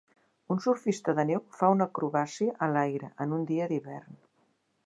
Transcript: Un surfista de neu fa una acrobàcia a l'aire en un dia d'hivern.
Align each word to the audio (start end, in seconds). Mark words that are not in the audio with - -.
Un 0.53 0.61
surfista 0.63 1.15
de 1.19 1.25
neu 1.31 1.43
fa 1.59 1.69
una 1.75 1.87
acrobàcia 1.93 2.57
a 2.67 2.71
l'aire 2.79 3.11
en 3.27 3.37
un 3.39 3.49
dia 3.53 3.73
d'hivern. 3.75 4.21